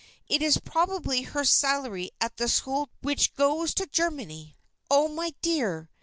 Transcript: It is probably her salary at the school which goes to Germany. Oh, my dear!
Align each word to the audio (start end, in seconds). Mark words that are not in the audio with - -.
It 0.27 0.41
is 0.41 0.57
probably 0.57 1.21
her 1.21 1.45
salary 1.45 2.09
at 2.19 2.37
the 2.37 2.47
school 2.49 2.89
which 3.03 3.35
goes 3.35 3.71
to 3.75 3.85
Germany. 3.85 4.57
Oh, 4.89 5.07
my 5.07 5.35
dear! 5.43 5.91